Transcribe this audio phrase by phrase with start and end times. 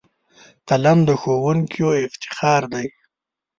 [0.67, 2.87] قلم د ښوونکیو افتخار دی